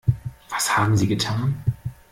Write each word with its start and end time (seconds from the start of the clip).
Was 0.49 0.75
haben 0.77 0.97
Sie 0.97 1.05
getan? 1.05 1.63